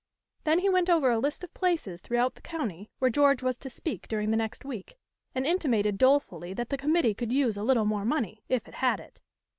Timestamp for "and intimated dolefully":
5.35-6.55